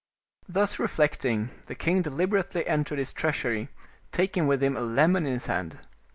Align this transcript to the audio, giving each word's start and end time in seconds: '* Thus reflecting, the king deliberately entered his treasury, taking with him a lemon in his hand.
'* 0.29 0.49
Thus 0.57 0.79
reflecting, 0.79 1.51
the 1.67 1.75
king 1.75 2.01
deliberately 2.01 2.65
entered 2.65 2.97
his 2.97 3.13
treasury, 3.13 3.69
taking 4.11 4.47
with 4.47 4.63
him 4.63 4.75
a 4.75 4.81
lemon 4.81 5.27
in 5.27 5.33
his 5.33 5.45
hand. 5.45 5.77